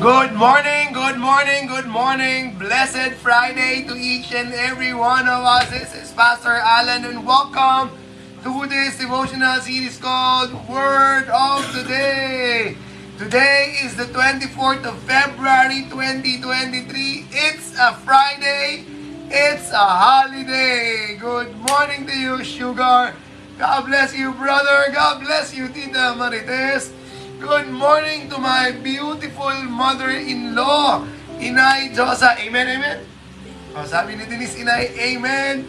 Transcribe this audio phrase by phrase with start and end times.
[0.00, 2.56] Good morning, good morning, good morning.
[2.56, 5.68] Blessed Friday to each and every one of us.
[5.70, 7.90] This is Pastor Alan and welcome
[8.44, 12.76] to this devotional series called Word of the Day.
[13.18, 17.26] Today is the 24th of February 2023.
[17.32, 18.84] It's a Friday.
[19.30, 21.18] It's a holiday.
[21.18, 23.16] Good morning to you, Sugar.
[23.58, 24.92] God bless you, brother.
[24.92, 26.92] God bless you, Tita Marites.
[27.38, 31.06] Good morning to my beautiful mother-in-law,
[31.38, 32.34] Inay Josa.
[32.34, 32.98] Amen, amen.
[33.78, 35.62] O, sabi ni Denise Inay, amen.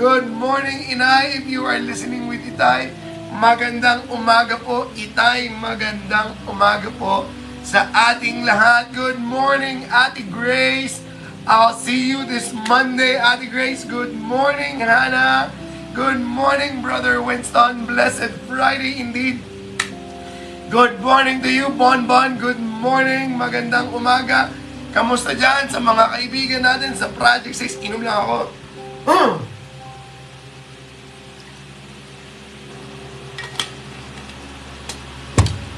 [0.00, 1.36] Good morning, Inay.
[1.36, 2.96] If you are listening with Itay,
[3.36, 4.88] magandang umaga po.
[4.96, 7.28] Itay, magandang umaga po
[7.68, 8.88] sa ating lahat.
[8.96, 11.04] Good morning, Ate Grace.
[11.44, 13.84] I'll see you this Monday, Ate Grace.
[13.84, 15.52] Good morning, Hannah.
[15.92, 17.84] Good morning, Brother Winston.
[17.84, 19.49] Blessed Friday indeed.
[20.70, 22.38] Good morning to you, Bonbon.
[22.38, 23.34] Good morning.
[23.34, 24.54] Magandang umaga.
[24.94, 27.82] Kamusta dyan sa mga kaibigan natin sa Project 6?
[27.90, 28.38] Inom lang ako.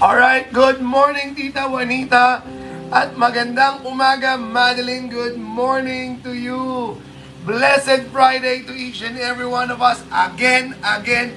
[0.05, 2.45] Alright, good morning, Tita Juanita.
[2.93, 5.09] At magandang umaga, Madeline.
[5.09, 7.00] Good morning to you.
[7.49, 10.05] Blessed Friday to each and every one of us.
[10.12, 11.33] Again, again,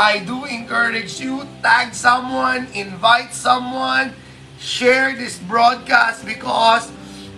[0.00, 4.16] I do encourage you, tag someone, invite someone,
[4.58, 6.90] share this broadcast because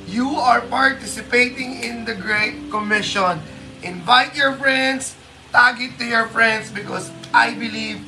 [0.06, 3.42] you are participating in the Great Commission.
[3.82, 5.16] Invite your friends,
[5.50, 7.98] tag it to your friends because I believe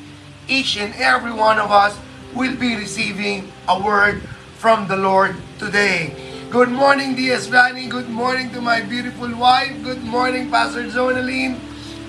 [0.47, 1.99] each and every one of us
[2.33, 4.23] will be receiving a word
[4.55, 6.15] from the Lord today.
[6.49, 7.49] Good morning, D.S.
[7.51, 7.87] Rani.
[7.87, 9.75] Good morning to my beautiful wife.
[9.83, 11.59] Good morning, Pastor Jonaline.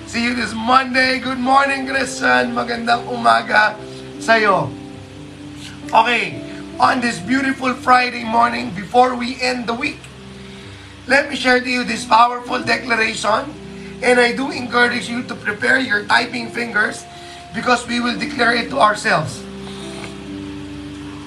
[0.07, 1.19] See you this Monday.
[1.19, 2.55] Good morning, Christian.
[2.55, 3.75] Magandang umaga
[4.23, 4.71] sa'yo.
[5.91, 6.39] Okay,
[6.79, 9.99] on this beautiful Friday morning, before we end the week,
[11.11, 13.51] let me share to you this powerful declaration.
[13.99, 17.03] And I do encourage you to prepare your typing fingers
[17.51, 19.43] because we will declare it to ourselves.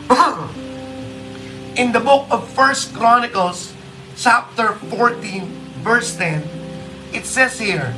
[1.76, 3.76] In the book of First Chronicles,
[4.16, 6.48] chapter 14, verse 10,
[7.12, 7.92] it says here,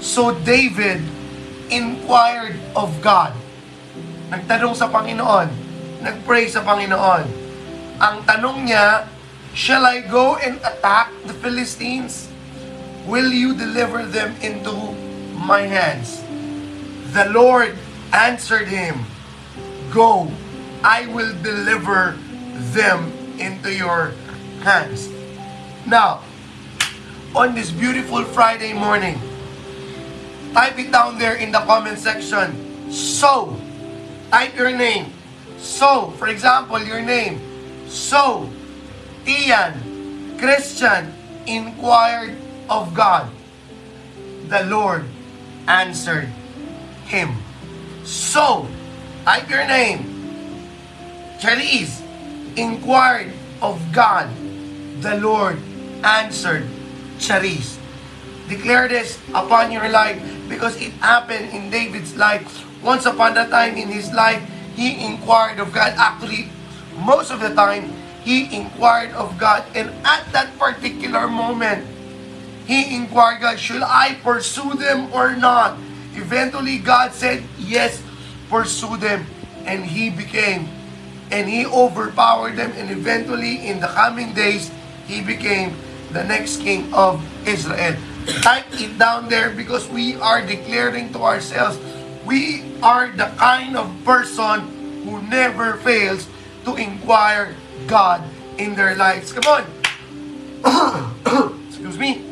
[0.00, 1.02] So David
[1.70, 3.34] inquired of God.
[4.30, 5.48] Nagtanong sa Panginoon.
[6.02, 7.24] Nagpray sa Panginoon.
[7.98, 9.08] Ang tanong niya,
[9.56, 12.28] Shall I go and attack the Philistines?
[13.08, 14.92] Will you deliver them into
[15.32, 16.20] my hands?
[17.16, 17.72] The Lord
[18.12, 19.08] answered him,
[19.88, 20.28] Go,
[20.84, 22.20] I will deliver
[22.76, 23.08] them
[23.40, 24.12] into your
[24.60, 25.08] hands.
[25.88, 26.20] Now,
[27.32, 29.16] on this beautiful Friday morning,
[30.56, 32.56] type it down there in the comment section.
[32.88, 33.52] So,
[34.32, 35.12] type your name.
[35.60, 37.44] So, for example, your name.
[37.92, 38.48] So,
[39.28, 39.76] Ian,
[40.40, 41.12] Christian,
[41.44, 42.40] inquired
[42.72, 43.28] of God.
[44.48, 45.04] The Lord
[45.68, 46.32] answered
[47.04, 47.36] him.
[48.08, 48.64] So,
[49.28, 50.08] type your name.
[51.36, 52.00] Charisse,
[52.56, 53.28] inquired
[53.60, 54.32] of God.
[55.04, 55.60] The Lord
[56.00, 56.64] answered
[57.20, 57.76] Charisse.
[58.48, 62.64] Declare this upon your life because it happened in David's life.
[62.82, 64.42] Once upon a time in his life,
[64.74, 65.94] he inquired of God.
[65.96, 66.48] Actually,
[66.98, 69.64] most of the time, he inquired of God.
[69.74, 71.86] And at that particular moment,
[72.66, 75.78] he inquired God, should I pursue them or not?
[76.14, 78.02] Eventually, God said, yes,
[78.50, 79.26] pursue them.
[79.64, 80.68] And he became,
[81.30, 82.72] and he overpowered them.
[82.74, 84.70] And eventually, in the coming days,
[85.06, 85.74] he became
[86.10, 87.94] the next king of Israel.
[88.26, 91.78] Type it down there because we are declaring to ourselves,
[92.26, 94.66] we are the kind of person
[95.06, 96.26] who never fails
[96.64, 97.54] to inquire
[97.86, 98.22] God
[98.58, 99.32] in their lives.
[99.32, 99.64] Come on.
[101.68, 102.26] Excuse me.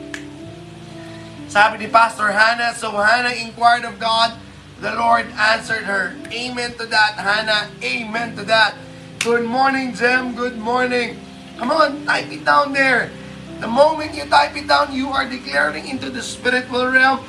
[1.47, 4.35] Sabi ni Pastor Hannah, so Hannah inquired of God,
[4.83, 6.19] the Lord answered her.
[6.35, 7.71] Amen to that, Hannah.
[7.79, 8.75] Amen to that.
[9.23, 10.35] Good morning, Jem.
[10.35, 11.23] Good morning.
[11.55, 13.15] Come on, type it down there.
[13.61, 17.21] The moment you type it down, you are declaring into the spiritual realm,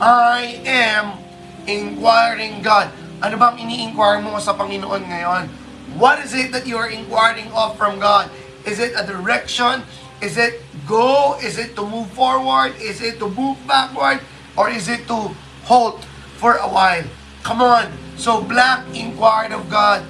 [0.00, 1.18] I am
[1.66, 2.90] inquiring God.
[3.22, 5.46] Ano bang ini-inquire mo sa Panginoon ngayon?
[5.94, 8.30] What is it that you are inquiring of from God?
[8.66, 9.86] Is it a direction?
[10.22, 11.38] Is it go?
[11.42, 12.74] Is it to move forward?
[12.78, 14.22] Is it to move backward?
[14.54, 15.34] Or is it to
[15.66, 16.02] halt
[16.38, 17.06] for a while?
[17.42, 17.90] Come on.
[18.16, 20.06] So Black inquired of God.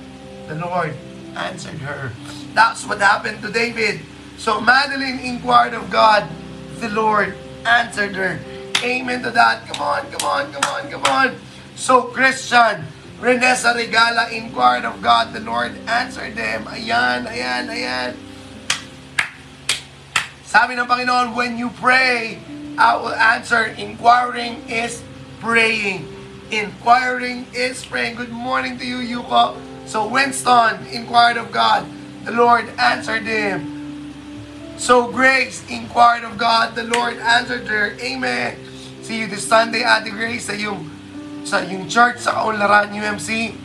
[0.49, 0.93] The Lord
[1.33, 2.13] answered her.
[2.53, 4.05] That's what happened to David.
[4.39, 6.29] So Madeline inquired of God.
[6.81, 7.35] The Lord
[7.65, 8.39] answered her.
[8.83, 9.67] Amen to that.
[9.69, 11.29] Come on, come on, come on, come on.
[11.77, 12.85] So Christian,
[13.23, 15.33] Renessa Regala inquired of God.
[15.33, 16.67] The Lord answered them.
[16.67, 18.19] Ayan, ayan, ayan.
[20.43, 22.43] Sabi ng Panginoon, when you pray,
[22.77, 23.73] I will answer.
[23.79, 25.01] Inquiring is
[25.41, 26.05] praying.
[26.51, 28.21] Inquiring is praying.
[28.21, 29.57] Good morning to you, Yuko.
[29.89, 31.89] So Winston inquired of God.
[32.29, 33.72] The Lord answered him.
[34.77, 36.75] So Grace inquired of God.
[36.75, 37.97] The Lord answered her.
[38.01, 38.57] Amen.
[39.03, 40.87] See you this Sunday, Ate Grace, sa yung,
[41.43, 43.59] sa yung church sa Kaunlaran UMC.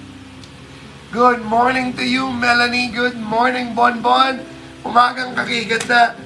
[1.13, 2.91] Good morning to you, Melanie.
[2.91, 4.43] Good morning, Bonbon.
[4.83, 6.17] Umagang kakigat na.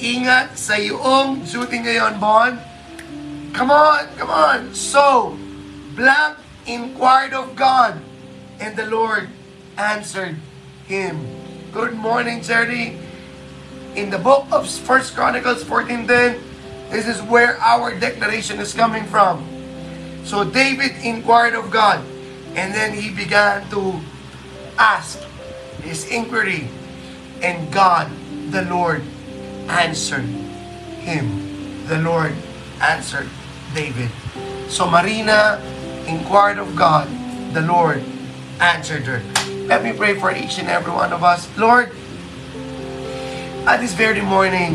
[0.00, 2.56] Ingat sa iyong shooting ngayon, Bon.
[3.52, 4.60] Come on, come on.
[4.72, 5.36] So,
[5.92, 8.00] blank inquired of God,
[8.56, 9.28] and the Lord
[9.76, 10.40] answered
[10.88, 11.20] him.
[11.74, 12.96] Good morning, Charity.
[13.94, 16.38] In the book of First Chronicles 14.10,
[16.90, 19.42] this is where our declaration is coming from.
[20.24, 21.98] So David inquired of God,
[22.54, 23.98] and then he began to
[24.78, 25.18] ask
[25.82, 26.68] his inquiry,
[27.42, 28.10] and God,
[28.50, 29.02] the Lord,
[29.66, 30.26] answered
[31.02, 31.86] him.
[31.86, 32.34] The Lord
[32.80, 33.28] answered
[33.74, 34.10] David.
[34.68, 35.58] So Marina
[36.06, 37.10] inquired of God,
[37.54, 38.04] the Lord
[38.60, 39.22] answered her.
[39.66, 41.50] Let me pray for each and every one of us.
[41.58, 41.90] Lord,
[43.70, 44.74] at this very morning,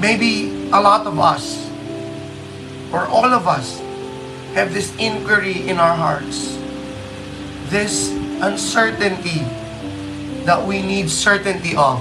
[0.00, 1.68] maybe a lot of us,
[2.88, 3.84] or all of us,
[4.56, 6.56] have this inquiry in our hearts.
[7.68, 9.44] This uncertainty
[10.48, 12.00] that we need certainty of.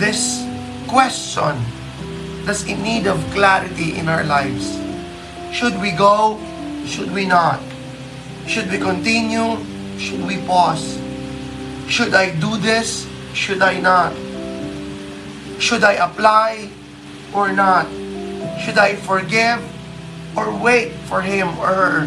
[0.00, 0.40] This
[0.88, 1.60] question
[2.48, 4.80] that's in need of clarity in our lives.
[5.52, 6.40] Should we go?
[6.88, 7.60] Should we not?
[8.48, 9.60] Should we continue?
[10.00, 10.96] Should we pause?
[11.92, 13.04] Should I do this?
[13.38, 14.10] Should I not?
[15.62, 16.74] Should I apply
[17.30, 17.86] or not?
[18.58, 19.62] Should I forgive
[20.34, 22.00] or wait for him or her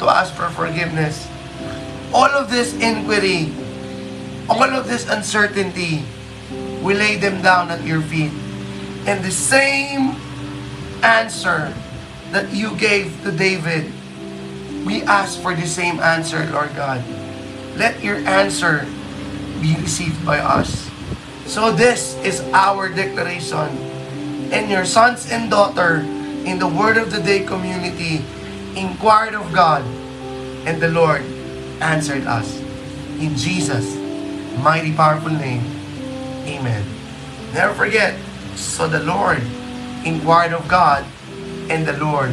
[0.00, 1.28] to ask for forgiveness?
[2.16, 3.52] All of this inquiry,
[4.48, 6.00] all of this uncertainty,
[6.80, 8.32] we lay them down at your feet.
[9.04, 10.16] And the same
[11.04, 11.76] answer
[12.32, 13.92] that you gave to David
[14.84, 17.04] we ask for the same answer, Lord God.
[17.76, 18.88] Let your answer
[19.60, 20.90] be received by us.
[21.46, 23.68] So this is our declaration.
[24.50, 26.02] And your sons and daughter
[26.48, 28.24] in the Word of the Day community
[28.74, 29.84] inquired of God,
[30.66, 31.22] and the Lord
[31.80, 32.58] answered us.
[33.20, 33.94] In Jesus'
[34.64, 35.62] mighty powerful name,
[36.48, 36.82] Amen.
[37.52, 38.18] Never forget,
[38.56, 39.42] so the Lord
[40.04, 41.04] inquired of God,
[41.68, 42.30] and the Lord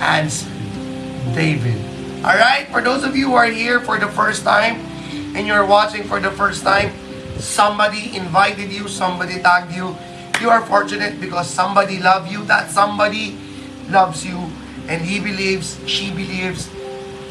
[0.00, 0.56] answered.
[1.34, 1.76] David.
[2.24, 4.80] All right, for those of you who are here for the first time
[5.36, 6.90] and you're watching for the first time,
[7.36, 9.94] somebody invited you, somebody tagged you.
[10.40, 12.42] You are fortunate because somebody loved you.
[12.44, 13.36] That somebody
[13.90, 14.50] loves you
[14.88, 16.72] and he believes, she believes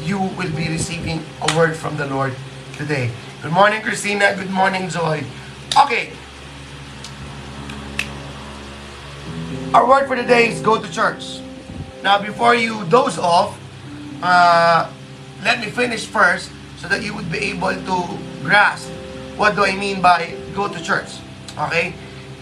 [0.02, 2.36] you will be receiving a word from the Lord
[2.76, 3.10] today.
[3.42, 4.36] Good morning, Christina.
[4.36, 5.24] Good morning, Joy.
[5.76, 6.12] Okay.
[9.74, 11.40] Our word for the day is go to church.
[12.04, 13.58] Now, before you doze off,
[14.22, 14.92] uh,
[15.42, 17.96] let me finish first so that you would be able to
[18.42, 18.90] grasp
[19.36, 21.20] what do I mean by go to church.
[21.68, 21.92] Okay?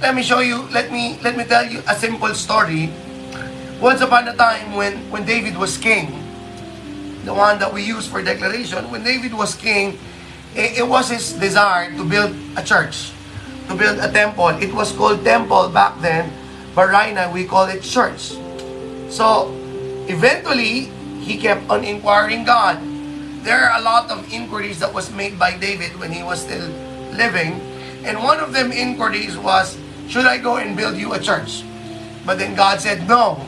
[0.01, 2.91] Let me show you, let me let me tell you a simple story.
[3.83, 6.23] Once upon a time when when David was king,
[7.27, 9.99] the one that we use for declaration, when David was king,
[10.55, 13.11] it, it was his desire to build a church,
[13.67, 14.55] to build a temple.
[14.63, 16.31] It was called temple back then,
[16.75, 18.39] but right now we call it church.
[19.11, 19.51] So,
[20.07, 20.91] eventually,
[21.23, 22.79] he kept on inquiring God.
[23.45, 26.65] There are a lot of inquiries that was made by David when he was still
[27.13, 27.61] living.
[28.01, 29.77] And one of them inquiries was,
[30.09, 31.61] should I go and build you a church?
[32.25, 33.45] But then God said, no,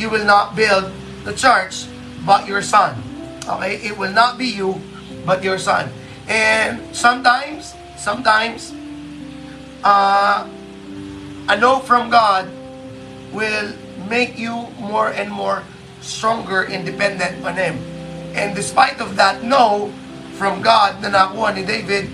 [0.00, 0.90] you will not build
[1.28, 1.84] the church,
[2.24, 2.96] but your son.
[3.46, 3.76] Okay?
[3.84, 4.80] It will not be you,
[5.26, 5.92] but your son.
[6.26, 8.72] And sometimes, sometimes,
[9.84, 10.48] uh,
[11.48, 12.48] a no from God
[13.30, 13.76] will
[14.08, 15.62] make you more and more
[16.00, 17.76] stronger and dependent on Him.
[18.34, 19.94] And despite of that no
[20.34, 22.10] from God na nakuha ni David,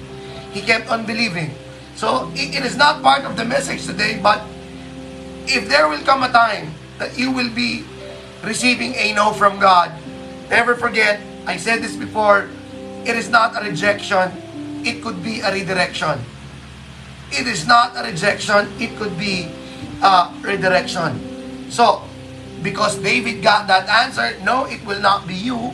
[0.52, 1.56] he kept on believing.
[1.96, 4.44] So, it is not part of the message today, but
[5.44, 7.84] if there will come a time that you will be
[8.44, 9.92] receiving a no from God,
[10.48, 12.48] never forget, I said this before,
[13.04, 14.32] it is not a rejection,
[14.84, 16.20] it could be a redirection.
[17.32, 19.48] It is not a rejection, it could be
[20.02, 21.20] a redirection.
[21.70, 22.02] So,
[22.62, 25.72] because David got that answer, no, it will not be you,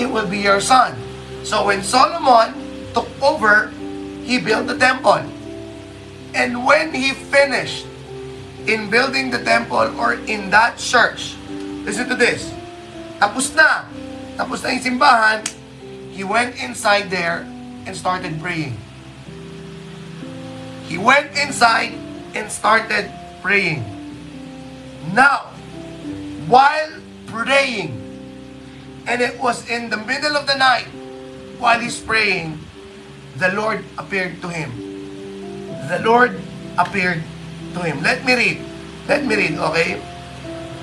[0.00, 0.96] it will be your son.
[1.44, 2.56] So when Solomon
[2.96, 3.68] took over,
[4.24, 5.20] he built the temple.
[6.32, 7.84] And when he finished
[8.64, 11.36] in building the temple or in that church,
[11.84, 12.48] listen to this,
[13.20, 13.84] tapos na,
[14.40, 15.44] tapos na yung simbahan,
[16.14, 17.44] he went inside there
[17.84, 18.76] and started praying.
[20.88, 21.92] He went inside
[22.34, 23.10] and started
[23.42, 23.84] praying.
[25.12, 25.50] Now,
[26.46, 26.90] while
[27.26, 27.99] praying,
[29.06, 30.88] and it was in the middle of the night,
[31.60, 32.58] while he's praying,
[33.36, 34.70] the Lord appeared to him.
[35.88, 36.36] The Lord
[36.76, 37.22] appeared
[37.74, 38.02] to him.
[38.02, 38.58] Let me read.
[39.08, 40.02] Let me read, okay?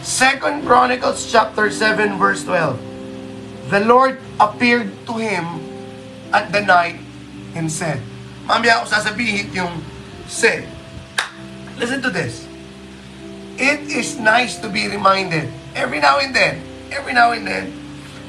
[0.01, 3.69] Second Chronicles chapter 7 verse 12.
[3.69, 5.43] The Lord appeared to him
[6.31, 6.99] at the night
[7.55, 7.99] and said,
[8.47, 9.83] Mamaya ako sasabihin yung
[10.31, 10.63] said.
[11.75, 12.47] Listen to this.
[13.59, 17.73] It is nice to be reminded every now and then, every now and then,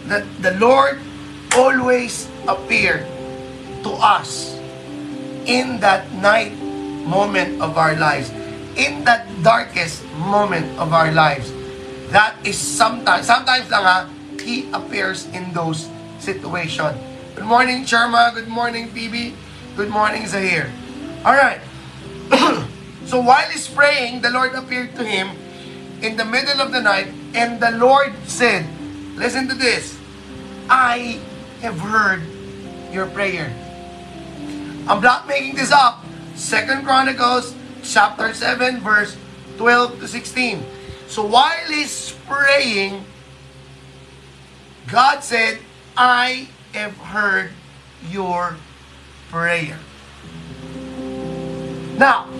[0.07, 1.00] that the Lord
[1.57, 3.07] always appeared
[3.83, 4.55] to us
[5.47, 6.52] in that night
[7.09, 8.31] moment of our lives,
[8.76, 11.52] in that darkest moment of our lives.
[12.12, 13.99] That is sometimes, sometimes lang ha,
[14.40, 15.88] He appears in those
[16.21, 16.97] situations.
[17.35, 18.33] Good morning, Charma.
[18.33, 19.35] Good morning, Phoebe.
[19.76, 20.73] Good morning, Zahir.
[21.25, 21.61] Alright.
[23.05, 25.37] so while he's praying, the Lord appeared to him
[26.02, 28.67] in the middle of the night, and the Lord said,
[29.19, 29.99] Listen to this.
[30.71, 31.19] I
[31.61, 32.23] have heard
[32.93, 33.51] your prayer.
[34.87, 36.05] I'm not making this up.
[36.37, 39.17] Second Chronicles chapter 7 verse
[39.57, 40.63] 12 to 16.
[41.09, 43.03] So while he's praying,
[44.87, 45.59] God said,
[45.97, 47.51] I have heard
[48.09, 48.57] your
[49.31, 49.79] prayer.
[51.99, 52.31] Now,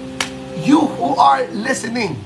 [0.63, 2.23] you who are listening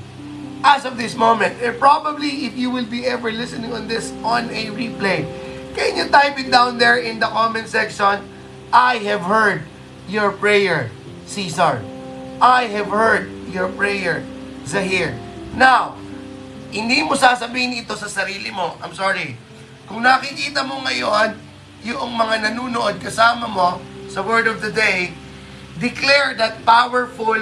[0.63, 4.47] as of this moment, and probably if you will be ever listening on this on
[4.49, 5.27] a replay,
[5.75, 8.23] can you type it down there in the comment section?
[8.71, 9.61] I have heard
[10.07, 10.89] your prayer,
[11.27, 11.83] Caesar.
[12.39, 14.23] I have heard your prayer,
[14.65, 15.13] Zahir.
[15.53, 15.99] Now,
[16.73, 18.79] hindi mo sasabihin ito sa sarili mo.
[18.81, 19.37] I'm sorry.
[19.85, 21.37] Kung nakikita mo ngayon,
[21.83, 25.11] yung mga nanunood kasama mo sa Word of the Day,
[25.77, 27.37] declare that powerful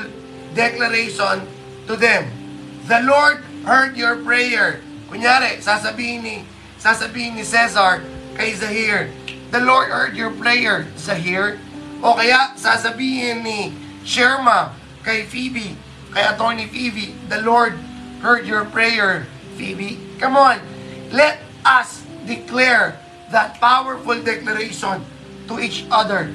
[0.57, 1.45] declaration
[1.85, 2.40] to them.
[2.89, 4.81] The Lord heard your prayer.
[5.05, 6.37] Kunyari, sasabihin ni,
[6.81, 8.01] sasabihin ni Cesar
[8.33, 9.11] kay Zahir,
[9.51, 11.59] The Lord heard your prayer, Zahir.
[11.99, 13.75] O kaya, sasabihin ni
[14.07, 14.71] Sherma
[15.03, 15.75] kay Phoebe,
[16.15, 17.75] kay Attorney Phoebe, The Lord
[18.23, 19.27] heard your prayer,
[19.59, 19.99] Phoebe.
[20.17, 20.63] Come on,
[21.11, 22.95] let us declare
[23.29, 25.03] that powerful declaration
[25.51, 26.31] to each other.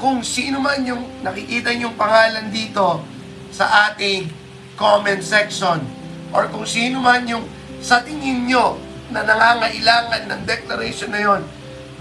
[0.00, 3.04] Kung sino man yung nakikita yung pangalan dito
[3.52, 4.28] sa ating
[4.76, 5.82] comment section
[6.32, 7.44] or kung sino man yung
[7.80, 8.76] sa tingin nyo
[9.10, 11.42] na nangangailangan ng declaration na yon,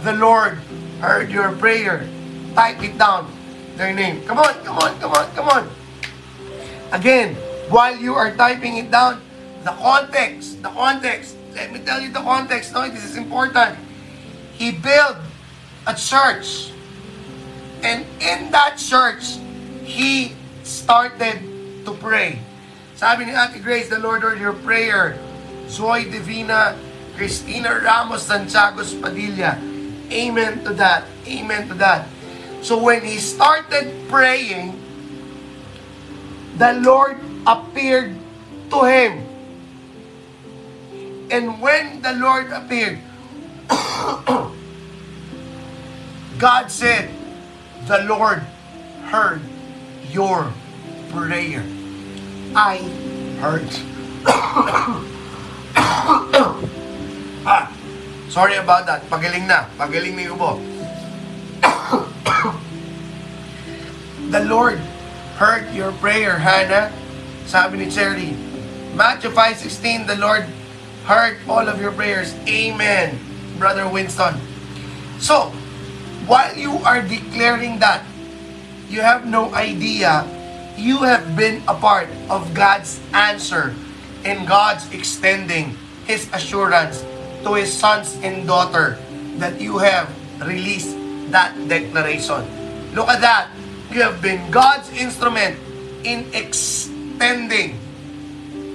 [0.03, 0.60] the Lord
[1.00, 2.08] heard your prayer.
[2.55, 3.27] Type it down,
[3.75, 4.24] their name.
[4.24, 5.65] Come on, come on, come on, come on.
[6.96, 7.36] Again,
[7.67, 9.20] while you are typing it down,
[9.63, 12.88] the context, the context, let me tell you the context, no?
[12.88, 13.75] This is important.
[14.55, 15.17] He built
[15.88, 16.72] a church.
[17.84, 19.38] And in that church,
[19.84, 21.44] he started
[21.86, 22.39] to pray.
[22.96, 25.20] Sabi ni Ate Grace, the Lord heard your prayer.
[25.68, 26.80] Zoe Divina,
[27.20, 29.60] Christina Ramos Santiago Padilla.
[30.08, 31.04] Amen to that.
[31.28, 32.08] Amen to that.
[32.64, 34.80] So when he started praying,
[36.56, 38.16] the Lord appeared
[38.72, 39.28] to him.
[41.30, 43.00] And when the Lord appeared,
[46.40, 47.12] God said,
[47.92, 48.40] The Lord
[49.12, 49.42] heard
[50.08, 50.54] your
[51.12, 51.75] prayer.
[52.56, 52.80] I
[53.44, 53.68] heard.
[57.44, 57.68] ah,
[58.32, 59.04] sorry about that.
[59.12, 59.68] Pagaling na.
[59.76, 60.56] Pagaling yung ubo.
[64.32, 64.80] the Lord
[65.36, 66.96] heard your prayer, Hannah.
[67.44, 68.32] Sabi ni Cherry.
[68.96, 70.48] Matthew 5.16, the Lord
[71.04, 72.32] heard all of your prayers.
[72.48, 73.20] Amen,
[73.60, 74.40] Brother Winston.
[75.20, 75.52] So,
[76.24, 78.08] while you are declaring that,
[78.88, 80.24] you have no idea
[80.77, 83.74] you have been a part of God's answer
[84.24, 87.03] and God's extending His assurance
[87.44, 89.00] to His sons and daughter
[89.38, 90.12] that you have
[90.44, 90.96] released
[91.32, 92.44] that declaration.
[92.94, 93.48] Look at that.
[93.91, 95.60] You have been God's instrument
[96.03, 97.79] in extending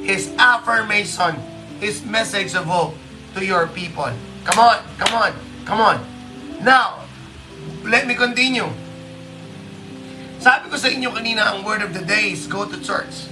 [0.02, 1.36] His affirmation,
[1.80, 2.96] His message of hope
[3.36, 4.08] to your people.
[4.44, 5.32] Come on, come on,
[5.64, 5.96] come on.
[6.64, 7.04] Now,
[7.84, 8.68] let me continue.
[10.40, 13.28] Sabi ko sa inyo kanina, ang word of the day is go to church.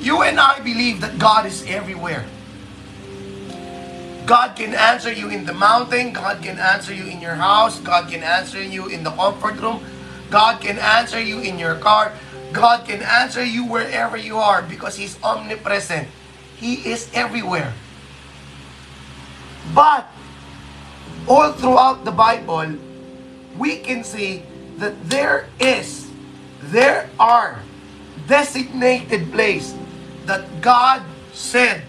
[0.00, 2.24] You and I believe that God is everywhere.
[4.24, 6.16] God can answer you in the mountain.
[6.16, 7.76] God can answer you in your house.
[7.84, 9.84] God can answer you in the comfort room.
[10.32, 12.16] God can answer you in your car.
[12.56, 16.08] God can answer you wherever you are because He's omnipresent.
[16.56, 17.76] He is everywhere.
[19.76, 20.08] But,
[21.28, 22.80] all throughout the Bible,
[23.60, 24.40] we can see
[24.78, 26.06] that there is
[26.62, 27.62] there are
[28.26, 29.74] designated place
[30.26, 31.02] that God
[31.32, 31.82] said,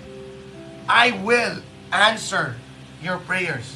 [0.87, 2.55] I will answer
[3.01, 3.75] your prayers.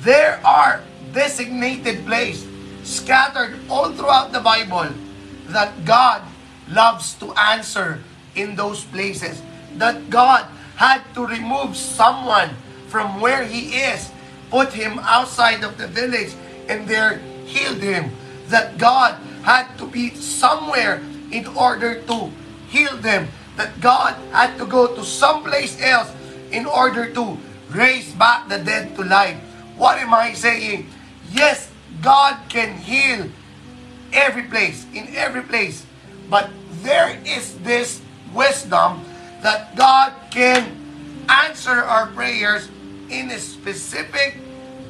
[0.00, 2.46] There are designated place
[2.84, 4.94] scattered all throughout the Bible
[5.48, 6.22] that God
[6.70, 7.98] loves to answer
[8.36, 9.42] in those places.
[9.76, 12.54] That God had to remove someone
[12.86, 14.10] from where he is,
[14.50, 16.32] put him outside of the village,
[16.68, 18.12] and there healed him.
[18.48, 22.30] That God had to be somewhere in order to
[22.68, 23.28] heal them.
[23.56, 26.12] That God had to go to someplace else
[26.50, 27.36] in order to
[27.70, 29.36] raise back the dead to life.
[29.76, 30.88] What am I saying?
[31.30, 33.28] Yes, God can heal
[34.12, 35.84] every place, in every place.
[36.30, 36.50] But
[36.82, 38.00] there is this
[38.34, 39.04] wisdom
[39.42, 40.76] that God can
[41.28, 42.68] answer our prayers
[43.10, 44.38] in a specific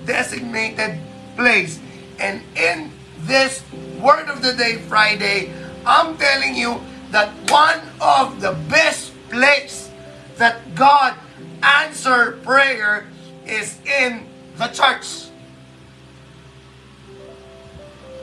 [0.07, 0.99] designated
[1.37, 1.81] place.
[2.19, 2.91] And in
[3.26, 3.62] this
[4.00, 5.52] Word of the Day Friday,
[5.87, 9.90] I'm telling you that one of the best place
[10.37, 11.14] that God
[11.62, 13.06] answer prayer
[13.46, 14.26] is in
[14.57, 15.28] the church.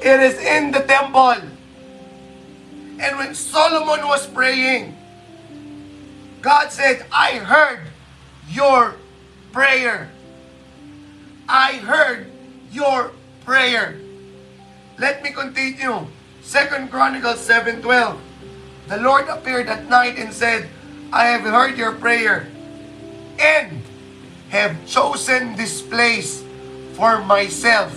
[0.01, 1.35] It is in the temple.
[2.99, 4.95] And when Solomon was praying,
[6.41, 7.81] God said, I heard
[8.49, 8.95] your
[9.51, 10.11] prayer.
[11.49, 12.27] I heard
[12.71, 13.11] your
[13.43, 13.99] prayer.
[14.97, 16.07] Let me continue.
[16.41, 18.17] Second Chronicles 7.12
[18.87, 20.69] The Lord appeared at night and said,
[21.11, 22.47] I have heard your prayer
[23.39, 23.81] and
[24.49, 26.43] have chosen this place
[26.93, 27.91] for myself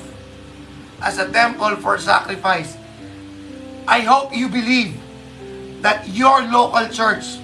[1.03, 2.77] as a temple for sacrifice.
[3.87, 4.99] I hope you believe
[5.83, 7.39] that your local church,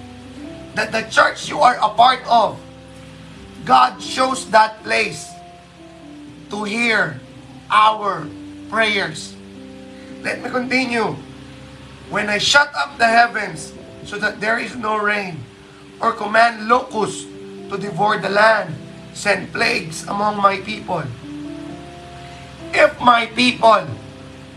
[0.75, 2.59] that the church you are a part of,
[3.63, 5.31] God chose that place
[6.51, 7.19] to hear
[7.71, 8.27] our
[8.69, 9.34] prayers.
[10.25, 11.13] Let me continue.
[12.09, 13.77] When I shut up the heavens
[14.09, 15.37] so that there is no rain,
[16.01, 17.29] or command locusts
[17.69, 18.73] to devour the land,
[19.13, 21.05] send plagues among my people.
[22.73, 23.85] If my people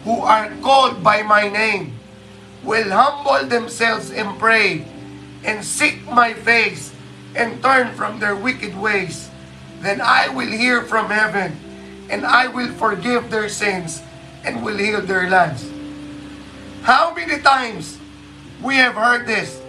[0.09, 2.01] who are called by my name
[2.65, 4.89] will humble themselves and pray
[5.45, 6.97] and seek my face
[7.37, 9.29] and turn from their wicked ways,
[9.85, 11.53] then I will hear from heaven
[12.09, 14.01] and I will forgive their sins
[14.45, 15.69] and will heal their lands.
[16.83, 17.99] How many times
[18.63, 19.61] we have heard this?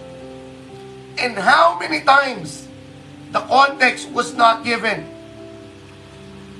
[1.18, 2.68] And how many times
[3.32, 5.06] the context was not given?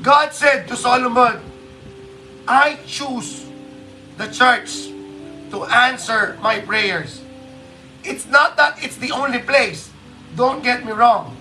[0.02, 1.40] God said to Solomon,
[2.48, 3.46] I choose
[4.16, 4.92] the church
[5.50, 7.22] to answer my prayers.
[8.04, 9.90] It's not that it's the only place.
[10.36, 11.36] Don't get me wrong.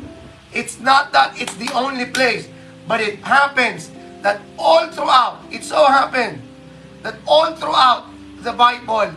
[0.54, 2.48] It's not that it's the only place,
[2.88, 6.42] but it happens that all throughout, it so happened
[7.02, 8.06] that all throughout
[8.42, 9.14] the Bible,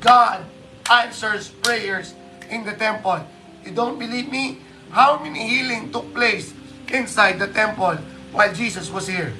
[0.00, 0.44] God
[0.90, 2.14] answers prayers
[2.50, 3.22] in the temple.
[3.64, 4.58] You don't believe me?
[4.90, 6.52] How many healing took place
[6.90, 7.94] inside the temple
[8.34, 9.32] while Jesus was here?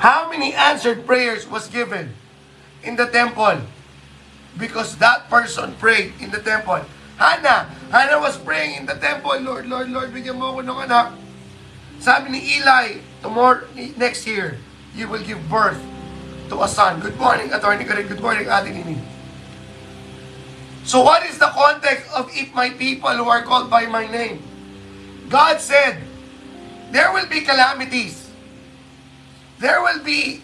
[0.00, 2.12] How many answered prayers was given
[2.82, 3.60] in the temple?
[4.56, 6.80] Because that person prayed in the temple.
[7.16, 11.06] Hannah, Hannah was praying in the temple, Lord, Lord, Lord, bigyan mo ako ng anak.
[12.02, 13.64] Sabi ni Eli, tomorrow,
[13.96, 14.58] next year,
[14.94, 15.82] you will give birth
[16.48, 17.00] to a son.
[17.00, 18.06] Good morning, Attorney Karin.
[18.06, 18.98] Good morning, Ate Nini.
[20.84, 24.42] So what is the context of if my people who are called by my name?
[25.28, 25.98] God said,
[26.92, 28.30] there will be calamities.
[29.58, 30.42] There will be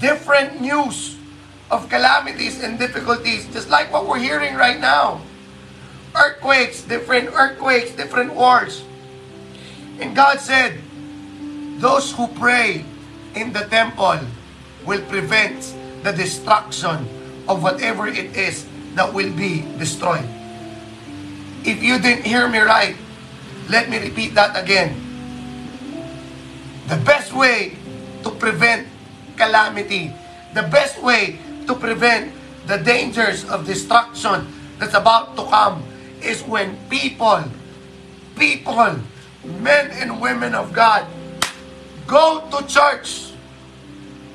[0.00, 1.16] different news
[1.70, 5.22] of calamities and difficulties, just like what we're hearing right now.
[6.14, 8.84] Earthquakes, different earthquakes, different wars.
[10.00, 10.76] And God said,
[11.78, 12.84] those who pray
[13.34, 14.18] in the temple
[14.86, 17.08] will prevent the destruction
[17.48, 20.28] of whatever it is that will be destroyed.
[21.64, 22.96] If you didn't hear me right,
[23.68, 25.00] let me repeat that again.
[26.88, 27.76] The best way
[28.22, 28.86] to prevent
[29.36, 30.12] calamity,
[30.52, 32.32] the best way to prevent
[32.66, 34.46] the dangers of destruction
[34.78, 35.82] that's about to come
[36.20, 37.44] is when people,
[38.36, 39.00] people,
[39.60, 41.08] men and women of God,
[42.06, 43.32] go to church,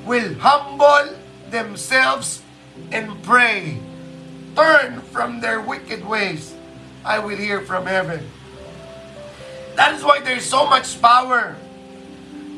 [0.04, 1.16] will humble
[1.50, 2.42] themselves
[2.90, 3.78] and pray
[4.54, 6.54] turn from their wicked ways,
[7.04, 8.28] I will hear from heaven.
[9.76, 11.56] That is why there is so much power.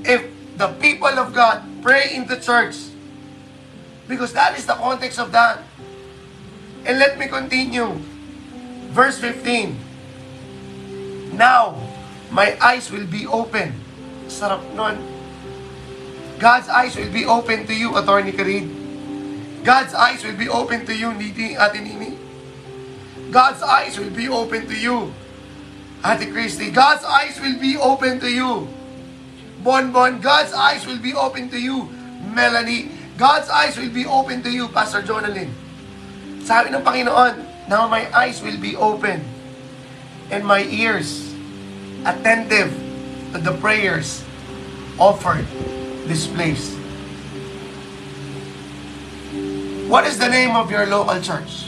[0.05, 2.77] If the people of God pray in the church,
[4.09, 5.63] because that is the context of that.
[6.85, 7.95] And let me continue.
[8.91, 9.79] Verse 15.
[11.39, 11.79] Now,
[12.31, 13.82] my eyes will be open.
[14.33, 14.97] Sarap nun.
[16.41, 18.83] God's eyes will be open to you, Attorney Karid
[19.63, 22.19] God's eyes will be open to you, Niti, Ate Nini.
[23.31, 25.15] God's eyes will be open to you.
[26.03, 28.67] Ate Christy, God's eyes will be open to you.
[29.63, 31.87] Bon Bon, God's eyes will be open to you.
[32.35, 35.55] Melanie, God's eyes will be open to you, Pastor Jonalyn.
[36.43, 39.23] Sabi ng Panginoon, now my eyes will be open
[40.35, 41.31] and my ears
[42.03, 42.75] attentive
[43.31, 44.22] to the prayers
[45.03, 45.43] offered
[46.07, 46.79] this place.
[49.91, 51.67] What is the name of your local church?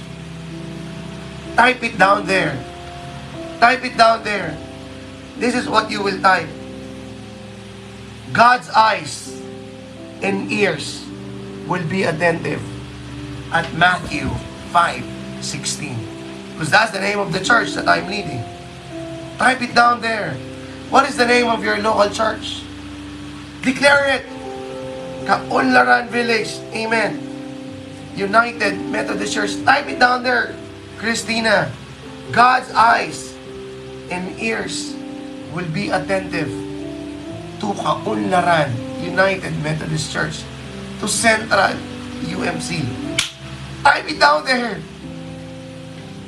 [1.59, 2.55] Type it down there.
[3.59, 4.55] Type it down there.
[5.43, 6.47] This is what you will type.
[8.31, 9.35] God's eyes
[10.23, 11.03] and ears
[11.67, 12.63] will be attentive
[13.51, 14.31] at Matthew
[14.71, 15.99] 5:16.
[16.55, 18.47] Because that's the name of the church that I'm leading.
[19.39, 20.39] Type it down there.
[20.87, 22.64] What is the name of your local church?
[23.65, 24.25] Declare it.
[25.25, 26.61] Kaunlaran Village.
[26.77, 27.17] Amen.
[28.13, 29.57] United Methodist Church.
[29.65, 30.53] Type it down there.
[31.01, 31.73] Christina.
[32.29, 33.33] God's eyes
[34.13, 34.93] and ears
[35.57, 36.53] will be attentive
[37.65, 38.69] to Kaunlaran
[39.01, 40.45] United Methodist Church.
[41.01, 41.73] To Central
[42.29, 42.85] UMC.
[43.81, 44.77] Type it down there.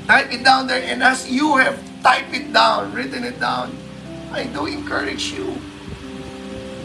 [0.08, 0.80] Type it down there.
[0.88, 3.76] And as you have typed it down, written it down,
[4.32, 5.65] I do encourage you.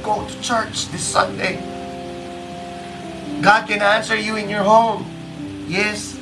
[0.04, 1.62] Go to church this Sunday.
[3.42, 5.06] God can answer you in your home.
[5.68, 6.18] Yes.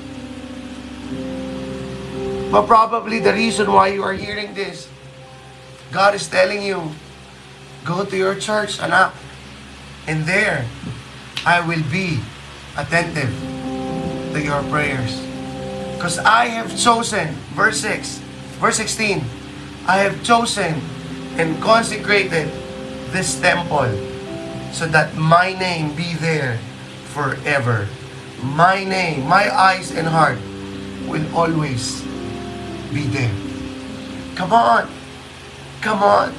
[2.52, 4.88] But probably the reason why you are hearing this,
[5.92, 6.92] God is telling you,
[7.86, 9.13] go to your church, anak.
[10.08, 10.65] And there,
[11.46, 12.20] I will be
[12.76, 13.32] attentive
[14.34, 15.22] to your prayers.
[15.96, 18.18] Because I have chosen, verse 6,
[18.63, 19.24] verse 16,
[19.88, 20.80] I have chosen
[21.36, 22.48] and consecrated
[23.12, 23.89] this temple
[24.72, 26.60] so that my name be there
[27.12, 27.88] forever.
[28.41, 30.39] My name, my eyes and heart
[31.10, 32.02] will always
[32.93, 33.34] be there.
[34.36, 34.88] Come on.
[35.82, 36.34] Come on.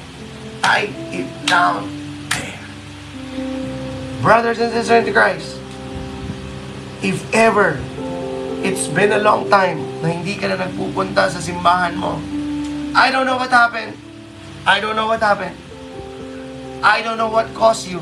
[0.62, 1.88] Type it down
[2.30, 2.61] there.
[4.22, 5.59] Brothers and sisters in Christ,
[7.02, 7.80] if ever
[8.61, 12.20] it's been a long time na hindi ka na nagpupunta sa simbahan mo,
[12.92, 13.96] I don't know what happened.
[14.68, 15.56] I don't know what happened.
[16.82, 18.00] I don't know what caused you.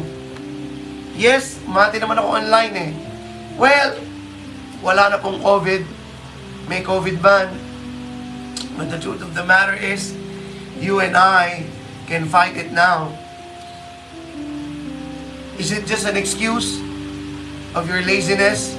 [1.19, 2.91] Yes, mati naman ako online eh.
[3.59, 3.99] Well,
[4.87, 5.83] wala na pong COVID.
[6.71, 7.51] May COVID ban.
[8.79, 10.15] But the truth of the matter is,
[10.79, 11.67] you and I
[12.07, 13.11] can fight it now.
[15.59, 16.79] Is it just an excuse
[17.75, 18.79] of your laziness?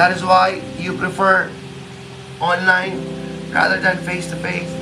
[0.00, 1.52] That is why you prefer
[2.40, 3.04] online
[3.52, 4.72] rather than face to face.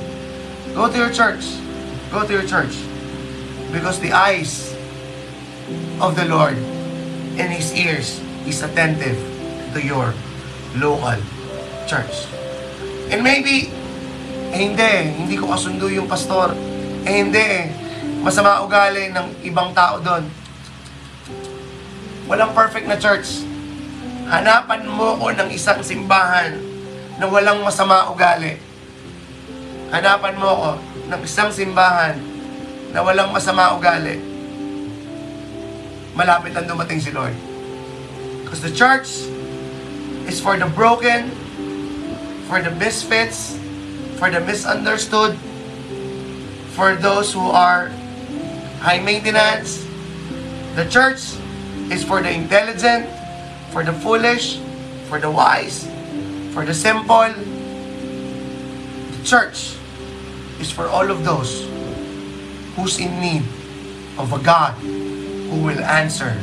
[0.71, 1.43] Go to your church.
[2.15, 2.71] Go to your church.
[3.71, 4.71] Because the eyes
[5.99, 6.55] of the Lord
[7.35, 9.19] and His ears is attentive
[9.75, 10.15] to your
[10.79, 11.19] local
[11.83, 12.31] church.
[13.11, 13.71] And maybe,
[14.51, 16.55] eh, hindi, hindi ko kasundo yung pastor.
[17.07, 17.71] Eh, hindi,
[18.23, 20.27] masama ugali ng ibang tao doon.
[22.27, 23.43] Walang perfect na church.
[24.27, 26.59] Hanapan mo ko ng isang simbahan
[27.15, 28.59] na walang masama ugali.
[29.87, 30.69] Hanapan mo ko
[31.07, 32.19] ng isang simbahan
[32.97, 34.17] na walang masama ugali.
[36.17, 37.37] Malapit lang dumating si Lord.
[38.41, 39.29] Because the church
[40.25, 41.29] is for the broken,
[42.49, 43.53] for the misfits,
[44.17, 45.37] for the misunderstood,
[46.73, 47.93] for those who are
[48.81, 49.85] high maintenance.
[50.73, 51.37] The church
[51.93, 53.13] is for the intelligent,
[53.69, 54.57] for the foolish,
[55.05, 55.85] for the wise,
[56.49, 57.29] for the simple.
[57.29, 59.77] The church
[60.57, 61.76] is for all of those
[62.77, 63.41] who's in need
[64.21, 66.37] of a God who will answer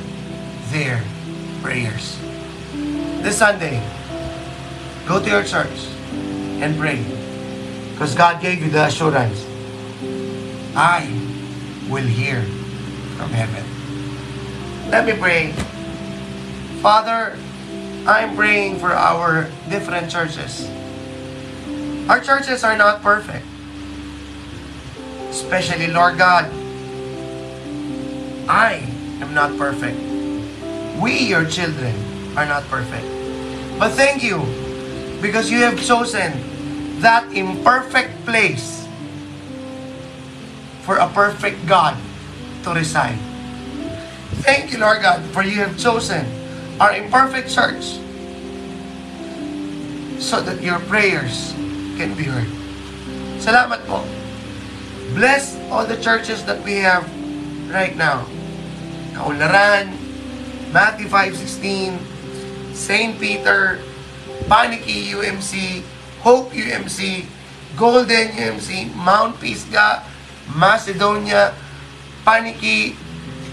[0.75, 1.01] their
[1.63, 2.19] prayers.
[3.23, 3.79] This Sunday,
[5.07, 5.87] go to your church
[6.59, 6.99] and pray.
[7.93, 9.47] Because God gave you the assurance,
[10.75, 11.07] I
[11.89, 12.43] will hear
[13.15, 13.63] from heaven.
[14.91, 15.53] Let me pray.
[16.83, 17.39] Father,
[18.11, 20.69] I'm praying for our different churches.
[22.11, 23.47] Our churches are not perfect.
[25.35, 26.47] Especially, Lord God,
[28.47, 28.87] I
[29.19, 29.99] am not perfect.
[31.03, 31.91] We, your children,
[32.39, 33.03] are not perfect.
[33.79, 34.39] But thank you
[35.19, 36.31] because you have chosen
[37.01, 38.87] that imperfect place
[40.83, 41.99] for a perfect God
[42.63, 43.19] to reside.
[44.47, 46.27] Thank you, Lord God, for you have chosen
[46.79, 47.99] our imperfect church
[50.23, 51.53] so that your prayers
[51.99, 52.51] can be heard.
[53.43, 54.03] Salamat po.
[55.15, 57.07] Bless all the churches that we have
[57.71, 58.27] right now.
[59.15, 59.95] Kaularan,
[60.75, 63.15] Matthew 5.16, St.
[63.23, 63.79] Peter,
[64.51, 65.87] Paniki UMC,
[66.19, 67.31] Hope UMC,
[67.79, 70.03] Golden UMC, Mount Pisgah,
[70.51, 71.55] Macedonia,
[72.27, 72.99] Paniki,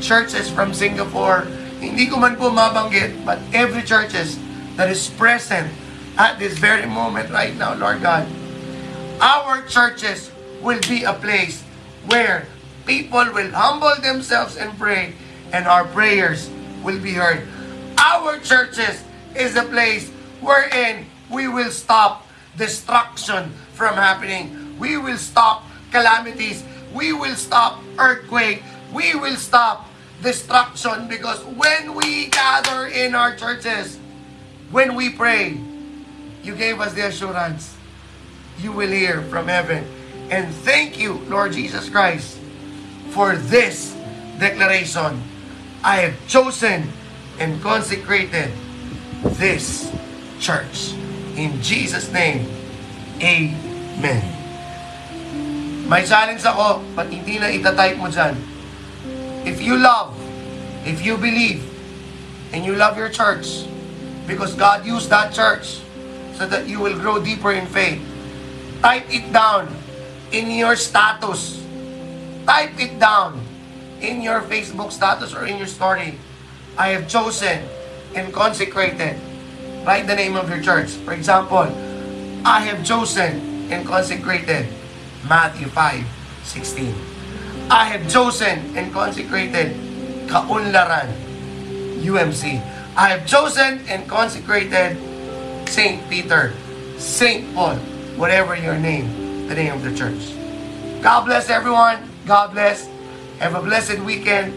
[0.01, 1.45] churches from Singapore.
[1.77, 4.41] Hindi ko man po mabanggit, but every churches
[4.81, 5.69] that is present
[6.17, 8.25] at this very moment right now, Lord God,
[9.21, 11.63] our churches will be a place
[12.05, 12.47] where
[12.85, 15.13] people will humble themselves and pray,
[15.51, 16.49] and our prayers
[16.83, 17.47] will be heard.
[17.97, 19.03] Our churches
[19.35, 24.77] is a place wherein we will stop destruction from happening.
[24.79, 26.63] We will stop calamities.
[26.93, 28.63] We will stop earthquake.
[28.93, 29.87] We will stop
[30.21, 33.97] destruction because when we gather in our churches,
[34.71, 35.57] when we pray,
[36.43, 37.75] you gave us the assurance
[38.59, 39.85] you will hear from heaven.
[40.31, 42.39] And thank you, Lord Jesus Christ,
[43.11, 43.91] for this
[44.39, 45.19] declaration.
[45.83, 46.87] I have chosen
[47.35, 48.47] and consecrated
[49.35, 49.91] this
[50.39, 50.95] church.
[51.35, 52.47] In Jesus' name,
[53.19, 54.23] Amen.
[55.91, 58.33] May challenge ako, pag hindi na itatype mo dyan.
[59.43, 60.15] If you love,
[60.87, 61.59] if you believe,
[62.55, 63.67] and you love your church,
[64.25, 65.83] because God used that church
[66.39, 67.99] so that you will grow deeper in faith,
[68.79, 69.67] type it down
[70.31, 71.59] in your status.
[72.45, 73.39] Type it down
[74.01, 76.17] in your Facebook status or in your story.
[76.77, 77.61] I have chosen
[78.15, 79.19] and consecrated.
[79.85, 80.89] Write the name of your church.
[81.05, 81.67] For example,
[82.45, 84.67] I have chosen and consecrated
[85.27, 86.05] Matthew 5,
[86.43, 86.95] 16.
[87.69, 89.75] I have chosen and consecrated
[90.27, 91.11] Kaunlaran,
[92.01, 92.59] UMC.
[92.95, 94.97] I have chosen and consecrated
[95.69, 96.03] St.
[96.09, 96.53] Peter,
[96.97, 97.53] St.
[97.55, 97.75] Paul,
[98.17, 100.33] whatever your name, the name of the church.
[101.01, 101.97] God bless everyone.
[102.25, 102.87] God bless.
[103.39, 104.53] Have a blessed weekend.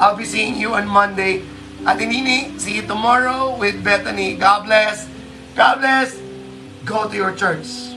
[0.00, 1.44] I'll be seeing you on Monday.
[1.86, 4.36] Ate Nini, see you tomorrow with Bethany.
[4.36, 5.08] God bless.
[5.54, 6.20] God bless.
[6.84, 7.93] Go to your church.